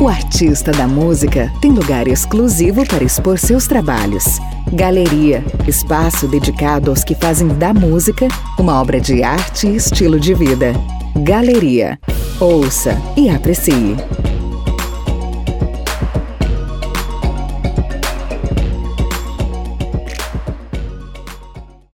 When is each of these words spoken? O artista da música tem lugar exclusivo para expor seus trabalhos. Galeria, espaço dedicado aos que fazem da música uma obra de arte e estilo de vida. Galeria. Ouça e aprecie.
O 0.00 0.08
artista 0.08 0.72
da 0.72 0.88
música 0.88 1.52
tem 1.60 1.72
lugar 1.72 2.08
exclusivo 2.08 2.86
para 2.86 3.04
expor 3.04 3.38
seus 3.38 3.66
trabalhos. 3.66 4.38
Galeria, 4.72 5.44
espaço 5.68 6.26
dedicado 6.26 6.88
aos 6.88 7.04
que 7.04 7.14
fazem 7.14 7.48
da 7.48 7.74
música 7.74 8.26
uma 8.58 8.80
obra 8.80 8.98
de 8.98 9.22
arte 9.22 9.66
e 9.66 9.76
estilo 9.76 10.18
de 10.18 10.32
vida. 10.32 10.72
Galeria. 11.22 11.98
Ouça 12.40 12.96
e 13.14 13.28
aprecie. 13.28 13.94